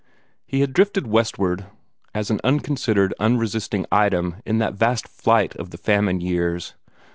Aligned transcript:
He 0.47 0.61
had 0.61 0.73
drifted 0.73 1.05
westward 1.05 1.67
as 2.11 2.31
an 2.31 2.39
unconsidered, 2.43 3.13
unresisting 3.19 3.85
item 3.91 4.37
in 4.47 4.57
that 4.57 4.73
vast 4.73 5.07
flight 5.07 5.55
of 5.57 5.69
the 5.69 5.77
famine 5.77 6.21
years. 6.21 6.73